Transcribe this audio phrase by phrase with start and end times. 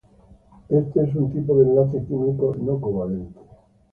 [0.71, 3.39] Éste es un tipo de enlace químico no covalente.